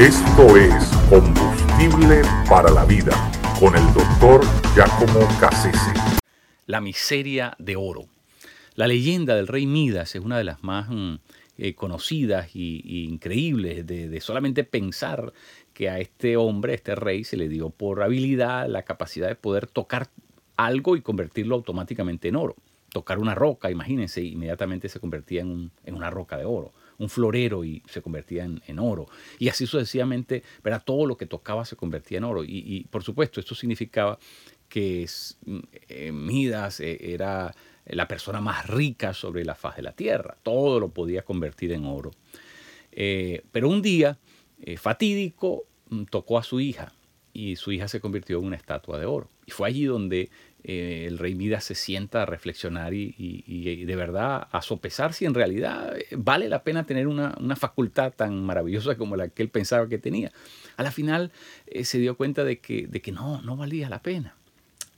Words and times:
Esto 0.00 0.56
es 0.56 0.86
Combustible 1.10 2.22
para 2.48 2.70
la 2.70 2.86
Vida 2.86 3.12
con 3.60 3.76
el 3.76 3.84
doctor 3.92 4.40
Giacomo 4.74 5.28
Cassese. 5.38 5.92
La 6.64 6.80
miseria 6.80 7.54
de 7.58 7.76
oro. 7.76 8.06
La 8.76 8.86
leyenda 8.86 9.34
del 9.34 9.46
rey 9.46 9.66
Midas 9.66 10.14
es 10.14 10.22
una 10.22 10.38
de 10.38 10.44
las 10.44 10.64
más 10.64 10.88
mm, 10.88 11.16
eh, 11.58 11.74
conocidas 11.74 12.56
y, 12.56 13.04
increíbles 13.10 13.86
de, 13.86 14.18
solamente 14.22 14.64
pensar 14.64 15.34
que 15.74 15.90
a 15.90 15.98
este 15.98 16.38
hombre, 16.38 16.72
a 16.72 16.76
este 16.76 16.94
rey, 16.94 17.22
se 17.22 17.36
le 17.36 17.50
dio 17.50 17.68
por 17.68 18.02
habilidad 18.02 18.70
la 18.70 18.84
capacidad 18.84 19.28
de 19.28 19.34
poder 19.34 19.66
tocar 19.66 20.08
algo 20.56 20.96
y 20.96 21.02
convertirlo 21.02 21.56
automáticamente 21.56 22.28
en 22.28 22.36
oro. 22.36 22.56
Tocar 22.88 23.18
una 23.18 23.34
roca, 23.34 23.70
imagínense, 23.70 24.22
inmediatamente 24.22 24.88
se 24.88 24.98
convertía 24.98 25.42
en 25.42 25.70
una 25.94 26.08
roca 26.08 26.38
de 26.38 26.46
oro 26.46 26.72
un 27.00 27.08
florero 27.08 27.64
y 27.64 27.82
se 27.88 28.02
convertía 28.02 28.44
en, 28.44 28.78
oro. 28.78 29.08
Y 29.38 29.48
así 29.48 29.66
sucesivamente, 29.66 30.42
¿verdad? 30.62 30.82
todo 30.84 31.06
lo 31.06 31.16
que 31.16 31.26
tocaba 31.26 31.64
se 31.64 31.74
convertía 31.74 32.18
en 32.18 32.24
oro. 32.24 32.44
Y, 32.44 32.86
por 32.90 33.02
supuesto, 33.02 33.40
esto 33.40 33.54
significaba 33.54 34.18
que 34.68 35.08
eh, 35.88 36.12
Midas 36.12 36.80
eh, 36.80 37.12
era 37.12 37.54
la 37.86 38.06
persona 38.06 38.40
más 38.40 38.66
rica 38.66 39.14
sobre 39.14 39.44
la 39.44 39.54
faz 39.54 39.76
de 39.76 39.82
la 39.82 39.92
tierra. 39.92 40.36
Todo 40.42 40.78
lo 40.78 40.90
podía 40.90 41.22
convertir 41.22 41.72
en 41.72 41.86
oro. 41.86 42.10
Eh, 42.92 43.42
pero 43.50 43.70
un 43.70 43.80
día, 43.80 44.18
fatídico, 44.76 45.64
mm, 45.88 46.04
tocó 46.04 46.36
a 46.36 46.42
su 46.42 46.60
hija 46.60 46.92
y 47.32 47.56
su 47.56 47.72
hija 47.72 47.88
se 47.88 48.00
convirtió 48.00 48.38
en 48.38 48.44
una 48.44 48.56
estatua 48.56 48.98
de 48.98 49.06
oro. 49.06 49.30
Y 49.46 49.52
fue 49.52 49.68
allí 49.68 49.86
donde 49.86 50.28
eh, 50.62 51.06
el 51.06 51.18
rey 51.18 51.34
Midas 51.34 51.64
se 51.64 51.74
sienta 51.74 52.22
a 52.22 52.26
reflexionar 52.26 52.92
y, 52.92 53.84
de 53.84 53.96
verdad 53.96 54.48
a 54.50 54.60
sopesar 54.60 55.14
si 55.14 55.24
en 55.24 55.32
realidad 55.32 55.96
eh, 55.96 56.06
vale 56.16 56.48
la 56.48 56.62
pena 56.62 56.84
tener 56.84 57.06
una, 57.06 57.34
facultad 57.56 58.12
tan 58.12 58.44
maravillosa 58.44 58.96
como 58.96 59.16
la 59.16 59.28
que 59.28 59.42
él 59.42 59.48
pensaba 59.48 59.88
que 59.88 59.98
tenía. 59.98 60.32
A 60.76 60.82
la 60.82 60.90
final 60.90 61.32
eh, 61.66 61.84
se 61.84 61.98
dio 61.98 62.16
cuenta 62.16 62.44
de 62.44 62.58
que, 62.58 62.86
de 62.86 63.00
que 63.00 63.12
no, 63.12 63.40
no 63.42 63.56
valía 63.56 63.88
la 63.88 64.02
pena. 64.02 64.34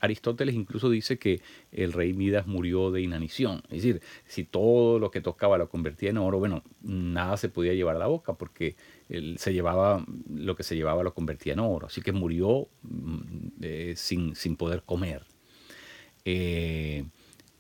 Aristóteles 0.01 0.57
incluso 0.57 0.91
dice 0.91 1.17
que 1.17 1.41
el 1.71 1.93
rey 1.93 2.13
Midas 2.13 2.49
murió 2.49 2.91
de 2.91 3.03
inanición. 3.03 3.63
Es 3.71 3.83
decir, 3.83 4.03
si 4.27 4.43
todo 4.43 4.99
lo 4.99 5.13
que 5.13 5.21
tocaba 5.21 5.59
lo 5.59 5.69
convertía 5.69 6.11
en 6.11 6.19
oro, 6.19 6.41
bueno, 6.41 6.65
nada 6.83 7.37
se 7.37 7.49
podía 7.49 7.73
llevar 7.73 7.95
a 7.95 8.01
la 8.01 8.09
boca 8.09 8.35
porque 8.35 8.75
se 9.37 9.53
llevaba, 9.53 10.05
lo 10.29 10.57
que 10.57 10.65
se 10.65 10.75
llevaba 10.75 11.05
lo 11.05 11.15
convertía 11.15 11.53
en 11.53 11.61
oro. 11.61 11.87
Así 11.87 12.03
que 12.03 12.11
murió 12.11 12.67
mm, 12.83 13.63
sin, 13.95 14.35
sin 14.35 14.57
poder 14.57 14.83
comer. 14.83 15.23
Eh, 16.25 17.05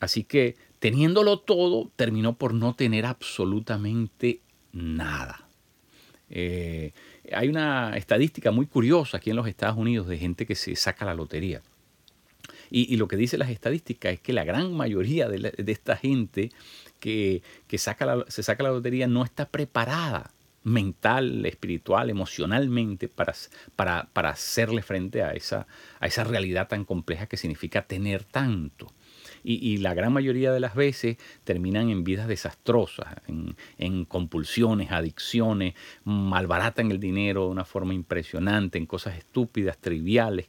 así 0.00 0.24
que 0.24 0.56
teniéndolo 0.78 1.38
todo, 1.38 1.90
terminó 1.96 2.36
por 2.36 2.54
no 2.54 2.74
tener 2.74 3.06
absolutamente 3.06 4.40
nada. 4.72 5.48
Eh, 6.28 6.92
hay 7.32 7.48
una 7.48 7.96
estadística 7.96 8.50
muy 8.50 8.66
curiosa 8.66 9.18
aquí 9.18 9.30
en 9.30 9.36
los 9.36 9.46
Estados 9.46 9.76
Unidos 9.76 10.08
de 10.08 10.18
gente 10.18 10.46
que 10.46 10.54
se 10.54 10.74
saca 10.76 11.04
la 11.04 11.14
lotería. 11.14 11.62
Y, 12.74 12.96
lo 12.96 13.06
que 13.06 13.16
dicen 13.16 13.38
las 13.38 13.50
estadísticas 13.50 14.14
es 14.14 14.20
que 14.20 14.32
la 14.32 14.44
gran 14.44 14.72
mayoría 14.72 15.28
de, 15.28 15.52
esta 15.66 15.94
gente 15.94 16.50
que, 17.00 17.42
saca 17.76 18.24
se 18.28 18.42
saca 18.42 18.62
la 18.62 18.70
lotería 18.70 19.06
no 19.06 19.24
está 19.24 19.50
preparada 19.50 20.32
mental, 20.64 21.44
espiritual, 21.46 22.10
emocionalmente 22.10 23.08
para, 23.08 23.34
para, 23.76 24.08
para 24.12 24.30
hacerle 24.30 24.82
frente 24.82 25.22
a 25.22 25.32
esa, 25.32 25.66
a 26.00 26.06
esa 26.06 26.24
realidad 26.24 26.68
tan 26.68 26.84
compleja 26.84 27.26
que 27.26 27.36
significa 27.36 27.82
tener 27.82 28.24
tanto. 28.24 28.86
Y, 29.44 29.78
la 29.78 29.92
gran 29.92 30.12
mayoría 30.12 30.52
de 30.52 30.60
las 30.60 30.76
veces 30.76 31.16
terminan 31.42 31.90
en 31.90 32.04
vidas 32.04 32.28
desastrosas, 32.28 33.16
en, 33.26 33.56
en, 33.76 34.04
compulsiones, 34.04 34.92
adicciones, 34.92 35.74
malbaratan 36.04 36.92
el 36.92 37.00
dinero 37.00 37.46
de 37.46 37.50
una 37.50 37.64
forma 37.64 37.92
impresionante, 37.92 38.78
en 38.78 38.86
cosas 38.86 39.18
estúpidas, 39.18 39.78
triviales, 39.78 40.48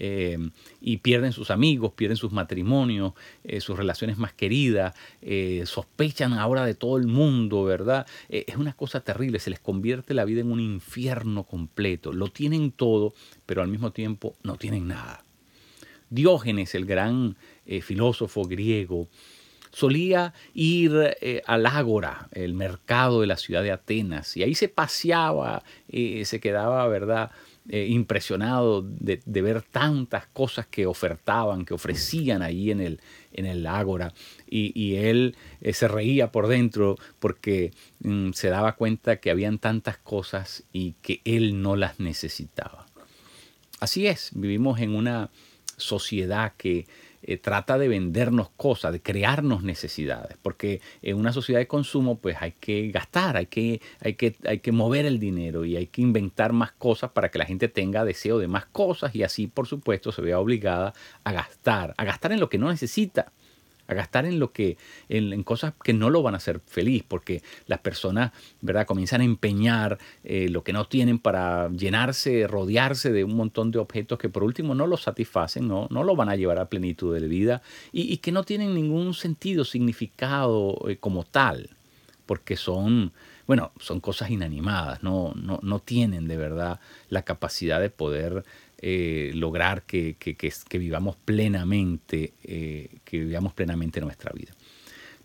eh, 0.00 0.38
y 0.80 0.98
pierden 0.98 1.32
sus 1.32 1.50
amigos, 1.50 1.92
pierden 1.92 2.16
sus 2.16 2.30
matrimonios, 2.30 3.14
eh, 3.42 3.60
sus 3.60 3.76
relaciones 3.76 4.16
más 4.16 4.32
queridas, 4.32 4.94
eh, 5.22 5.64
sospechan 5.66 6.34
ahora 6.34 6.64
de 6.64 6.76
todo 6.76 6.98
el 6.98 7.08
mundo, 7.08 7.64
¿verdad? 7.64 8.06
es 8.28 8.56
una 8.56 8.74
cosa 8.74 9.00
terrible, 9.00 9.40
se 9.40 9.50
les 9.50 9.58
convierte 9.58 10.14
la 10.14 10.24
vida 10.24 10.40
en 10.40 10.52
un 10.52 10.60
infierno 10.60 11.42
completo. 11.42 12.12
Lo 12.12 12.28
tienen 12.28 12.70
todo, 12.70 13.12
pero 13.44 13.60
al 13.60 13.68
mismo 13.68 13.90
tiempo 13.90 14.36
no 14.44 14.56
tienen 14.56 14.86
nada. 14.86 15.24
Diógenes, 16.10 16.74
el 16.76 16.86
gran 16.86 17.36
filósofo 17.82 18.44
griego, 18.44 19.08
solía 19.72 20.32
ir 20.54 21.16
al 21.46 21.66
ágora, 21.66 22.28
el 22.32 22.54
mercado 22.54 23.20
de 23.20 23.26
la 23.26 23.36
ciudad 23.36 23.62
de 23.62 23.72
Atenas, 23.72 24.36
y 24.36 24.42
ahí 24.42 24.54
se 24.54 24.68
paseaba, 24.68 25.64
se 25.90 26.40
quedaba, 26.40 26.86
¿verdad?, 26.86 27.32
eh, 27.70 27.86
impresionado 27.90 28.82
de, 28.82 29.20
ver 29.26 29.60
tantas 29.60 30.26
cosas 30.26 30.66
que 30.66 30.86
ofertaban, 30.86 31.66
que 31.66 31.74
ofrecían 31.74 32.40
ahí 32.40 32.70
en 32.70 32.80
el, 32.80 33.00
en 33.32 33.44
el 33.44 33.66
ágora. 33.66 34.14
Y, 34.48 34.94
él 34.94 35.36
eh, 35.60 35.74
se 35.74 35.86
reía 35.86 36.32
por 36.32 36.48
dentro 36.48 36.96
porque 37.18 37.72
mm, 38.00 38.32
se 38.32 38.48
daba 38.48 38.72
cuenta 38.76 39.16
que 39.16 39.30
habían 39.30 39.58
tantas 39.58 39.98
cosas 39.98 40.64
y 40.72 40.92
que 41.02 41.20
él 41.24 41.60
no 41.60 41.76
las 41.76 42.00
necesitaba. 42.00 42.86
Así 43.80 44.06
es, 44.06 44.30
vivimos 44.34 44.80
en 44.80 44.94
una 44.94 45.30
sociedad 45.76 46.54
que 46.56 46.86
eh, 47.22 47.36
trata 47.36 47.78
de 47.78 47.88
vendernos 47.88 48.50
cosas, 48.50 48.92
de 48.92 49.02
crearnos 49.02 49.62
necesidades, 49.62 50.36
porque 50.42 50.80
en 51.02 51.16
una 51.16 51.32
sociedad 51.32 51.60
de 51.60 51.66
consumo 51.66 52.18
pues 52.18 52.36
hay 52.40 52.52
que 52.52 52.90
gastar, 52.90 53.36
hay 53.36 53.46
que, 53.46 53.80
hay 54.00 54.14
que, 54.14 54.36
hay 54.44 54.60
que 54.60 54.72
mover 54.72 55.06
el 55.06 55.18
dinero 55.18 55.64
y 55.64 55.76
hay 55.76 55.86
que 55.86 56.02
inventar 56.02 56.52
más 56.52 56.72
cosas 56.72 57.10
para 57.10 57.30
que 57.30 57.38
la 57.38 57.46
gente 57.46 57.68
tenga 57.68 58.04
deseo 58.04 58.38
de 58.38 58.48
más 58.48 58.66
cosas 58.66 59.14
y 59.14 59.22
así 59.22 59.46
por 59.46 59.66
supuesto 59.66 60.12
se 60.12 60.22
vea 60.22 60.38
obligada 60.38 60.92
a 61.24 61.32
gastar, 61.32 61.94
a 61.96 62.04
gastar 62.04 62.32
en 62.32 62.40
lo 62.40 62.48
que 62.48 62.58
no 62.58 62.68
necesita 62.68 63.32
a 63.88 63.94
gastar 63.94 64.26
en 64.26 64.38
lo 64.38 64.52
que, 64.52 64.76
en, 65.08 65.42
cosas 65.42 65.72
que 65.82 65.94
no 65.94 66.10
lo 66.10 66.22
van 66.22 66.34
a 66.34 66.36
hacer 66.36 66.60
feliz, 66.66 67.02
porque 67.06 67.42
las 67.66 67.80
personas, 67.80 68.32
¿verdad?, 68.60 68.86
comienzan 68.86 69.22
a 69.22 69.24
empeñar 69.24 69.98
eh, 70.22 70.48
lo 70.50 70.62
que 70.62 70.72
no 70.72 70.86
tienen 70.86 71.18
para 71.18 71.70
llenarse, 71.70 72.46
rodearse 72.46 73.10
de 73.10 73.24
un 73.24 73.34
montón 73.34 73.70
de 73.70 73.78
objetos 73.78 74.18
que 74.18 74.28
por 74.28 74.44
último 74.44 74.74
no 74.74 74.86
los 74.86 75.02
satisfacen, 75.02 75.66
no, 75.66 75.88
no 75.90 76.04
lo 76.04 76.14
van 76.14 76.28
a 76.28 76.36
llevar 76.36 76.58
a 76.58 76.68
plenitud 76.68 77.18
de 77.18 77.26
vida 77.26 77.62
y, 77.92 78.18
que 78.18 78.32
no 78.32 78.44
tienen 78.44 78.74
ningún 78.74 79.14
sentido, 79.14 79.64
significado 79.64 80.78
eh, 80.88 80.98
como 80.98 81.24
tal, 81.24 81.70
porque 82.26 82.56
son, 82.56 83.12
bueno, 83.48 83.72
son 83.80 83.98
cosas 83.98 84.30
inanimadas, 84.30 85.02
no, 85.02 85.32
no, 85.34 85.58
no 85.62 85.80
tienen 85.80 86.28
de 86.28 86.36
verdad 86.36 86.78
la 87.08 87.22
capacidad 87.22 87.80
de 87.80 87.90
poder 87.90 88.44
eh, 88.80 89.32
lograr 89.34 89.82
que, 89.82 90.16
vivamos 90.74 91.16
plenamente, 91.16 92.32
eh, 92.44 92.98
que 93.04 93.18
vivamos 93.18 93.52
plenamente 93.52 94.00
nuestra 94.00 94.30
vida. 94.32 94.52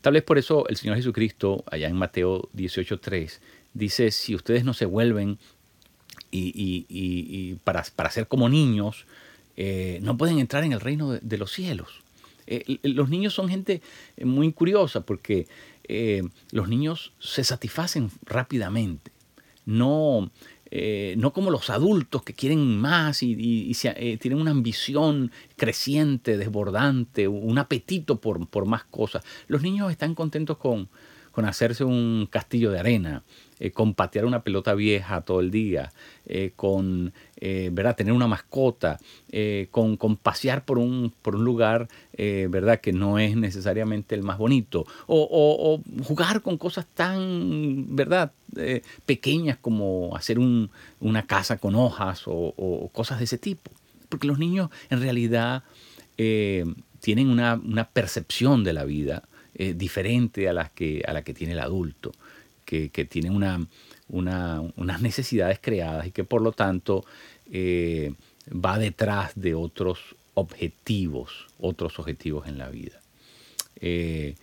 Tal 0.02 0.14
vez 0.14 0.24
por 0.24 0.40
eso 0.40 0.68
el 0.70 0.78
Señor 0.78 0.96
Jesucristo, 0.96 1.64
allá 1.70 1.88
en 1.88 1.96
Mateo 1.96 2.50
18.3, 2.56 3.40
dice, 3.76 4.10
si 4.10 4.34
ustedes 4.34 4.64
no 4.64 4.74
se 4.74 4.86
vuelven 4.86 5.38
y, 6.32 7.56
para, 7.64 7.84
para, 7.96 8.10
ser 8.10 8.28
como 8.28 8.50
niños, 8.50 9.06
eh, 9.56 10.00
no 10.02 10.18
pueden 10.18 10.40
entrar 10.40 10.64
en 10.64 10.72
el 10.72 10.80
reino 10.80 11.12
de, 11.12 11.38
los 11.38 11.52
cielos. 11.52 12.03
Los 12.84 13.10
niños 13.10 13.34
son 13.34 13.50
gente 13.50 13.82
muy 14.22 14.52
curiosa 14.54 15.06
porque 15.06 15.48
los 16.52 16.70
niños 16.70 17.14
se 17.20 17.44
satisfacen 17.44 18.10
rápidamente. 18.26 19.12
No, 19.66 20.30
eh, 20.76 21.14
no 21.20 21.34
como 21.34 21.52
los 21.52 21.70
adultos 21.70 22.24
que 22.24 22.34
quieren 22.34 22.80
más 22.80 23.22
y, 23.22 23.72
eh, 23.84 24.18
tienen 24.18 24.42
una 24.42 24.50
ambición 24.50 25.32
creciente, 25.56 26.36
desbordante, 26.36 27.28
un 27.28 27.60
apetito 27.60 28.20
por, 28.20 28.48
por 28.48 28.66
más 28.66 28.84
cosas. 28.86 29.24
Los 29.48 29.62
niños 29.62 29.92
están 29.92 30.16
contentos 30.16 30.58
con, 30.58 30.90
con 31.34 31.46
hacerse 31.46 31.84
un 31.84 32.28
castillo 32.30 32.70
de 32.70 32.80
arena, 32.80 33.24
eh, 33.60 33.72
con 33.72 33.96
patear 33.96 34.26
una 34.26 34.44
pelota 34.44 34.76
vieja 34.76 35.22
todo 35.22 35.40
el 35.40 35.50
día, 35.50 35.92
eh, 36.28 36.54
con 36.56 37.12
eh, 37.38 37.72
¿verdad? 37.74 37.96
tener 37.96 38.14
una 38.14 38.28
mascota, 38.28 39.00
con, 39.72 39.98
con, 39.98 40.16
pasear 40.16 40.64
por 40.64 40.78
un, 40.78 41.12
por 41.24 41.36
un 41.36 41.44
lugar 41.44 41.88
¿verdad? 42.16 42.80
que 42.82 42.94
no 42.94 43.18
es 43.18 43.36
necesariamente 43.36 44.14
el 44.14 44.22
más 44.22 44.38
bonito, 44.38 44.86
o, 45.08 45.82
jugar 46.04 46.44
con 46.44 46.58
cosas 46.58 46.86
tan 46.94 47.96
¿verdad? 47.96 48.32
pequeñas 49.08 49.58
como 49.58 50.16
hacer 50.16 50.38
un, 50.38 50.70
una 51.00 51.26
casa 51.26 51.58
con 51.58 51.74
hojas 51.74 52.28
o, 52.28 52.54
o, 52.56 52.90
cosas 52.90 53.18
de 53.18 53.24
ese 53.26 53.40
tipo. 53.40 53.72
Porque 54.08 54.28
los 54.28 54.38
niños 54.38 54.70
en 54.92 55.02
realidad 55.02 55.64
tienen 56.16 57.28
una, 57.28 57.56
una 57.56 57.90
percepción 57.90 58.64
de 58.64 58.74
la 58.74 58.84
vida 58.84 59.24
eh, 59.56 59.76
diferente 59.76 60.50
a, 60.50 60.54
las 60.54 60.72
que, 60.72 61.04
a 61.08 61.14
la 61.14 61.24
que 61.24 61.34
tiene 61.34 61.54
el 61.54 61.60
adulto, 61.60 62.12
que, 62.66 62.90
tiene 62.90 63.30
una, 63.30 63.68
unas 64.08 65.02
necesidades 65.02 65.60
creadas 65.62 66.08
y 66.08 66.12
que 66.12 66.24
por 66.24 66.42
lo 66.42 66.54
tanto 66.54 67.06
eh, 67.52 68.14
va 68.50 68.80
detrás 68.80 69.34
de 69.36 69.54
otros 69.54 70.16
objetivos, 70.34 71.46
otros 71.60 72.00
objetivos 72.00 72.48
en 72.48 72.58
la 72.58 72.70
vida. 72.70 73.00
Eh, 73.80 74.34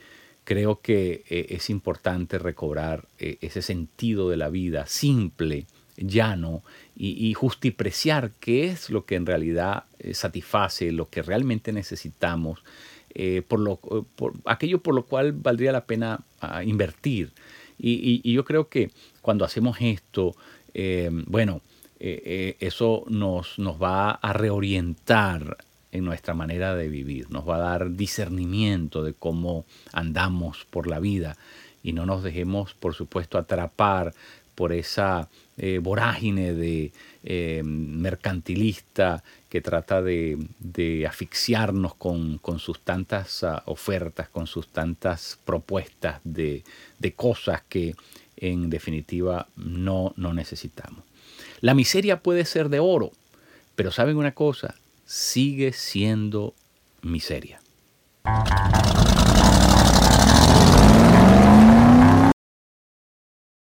creo 0.44 0.80
que 0.80 1.24
es 1.28 1.70
importante 1.70 2.38
recobrar 2.38 3.08
ese 3.18 3.62
sentido 3.62 4.30
de 4.30 4.36
la 4.36 4.48
vida 4.48 4.86
simple, 4.86 5.66
llano 5.96 6.62
y, 6.96 7.34
justipreciar 7.34 8.30
qué 8.38 8.66
es 8.66 8.90
lo 8.90 9.04
que 9.06 9.16
en 9.16 9.26
realidad 9.26 9.84
satisface, 10.12 10.92
lo 10.92 11.08
que 11.08 11.22
realmente 11.22 11.72
necesitamos, 11.72 12.62
eh, 13.14 13.42
por, 13.46 13.60
lo, 13.60 13.76
por 13.76 14.34
aquello 14.44 14.82
por 14.82 14.94
lo 14.94 15.04
cual 15.04 15.32
valdría 15.32 15.72
la 15.72 15.86
pena 15.86 16.20
ah, 16.40 16.64
invertir. 16.64 17.32
Y, 17.78 18.30
yo 18.30 18.44
creo 18.44 18.68
que 18.68 18.90
cuando 19.22 19.44
hacemos 19.44 19.78
esto, 19.80 20.36
bueno, 21.26 21.62
eso 21.98 23.04
nos, 23.08 23.58
nos 23.58 23.82
va 23.82 24.10
a 24.10 24.34
reorientar 24.34 25.56
en 25.92 26.04
nuestra 26.04 26.34
manera 26.34 26.74
de 26.74 26.88
vivir, 26.88 27.30
nos 27.30 27.48
va 27.48 27.56
a 27.56 27.60
dar 27.60 27.92
discernimiento 27.96 29.02
de 29.02 29.14
cómo 29.14 29.64
andamos 29.92 30.66
por 30.70 30.86
la 30.86 31.00
vida 31.00 31.36
y 31.82 31.92
no 31.92 32.06
nos 32.06 32.22
dejemos, 32.22 32.74
por 32.74 32.94
supuesto, 32.94 33.38
atrapar 33.38 34.14
por 34.60 34.74
esa 34.74 35.26
eh, 35.56 35.78
vorágine 35.78 36.52
de 36.52 36.92
eh, 37.24 37.62
mercantilista 37.64 39.24
que 39.48 39.62
trata 39.62 40.02
de, 40.02 40.36
asfixiarnos 41.08 41.94
con, 41.94 42.38
sus 42.58 42.78
tantas 42.80 43.42
ah, 43.42 43.62
ofertas, 43.64 44.28
con 44.28 44.46
sus 44.46 44.68
tantas 44.68 45.38
propuestas 45.46 46.20
de, 46.24 46.62
de, 46.98 47.12
cosas 47.14 47.62
que 47.70 47.94
en 48.36 48.68
definitiva 48.68 49.48
no 49.56 50.12
necesitamos. 50.18 51.04
La 51.62 51.72
miseria 51.72 52.20
puede 52.22 52.44
ser 52.44 52.68
de 52.68 52.80
oro, 52.80 53.12
pero 53.76 53.90
¿saben 53.90 54.18
una 54.18 54.32
cosa? 54.32 54.74
Sigue 55.06 55.72
siendo 55.72 56.52
miseria. 57.00 57.62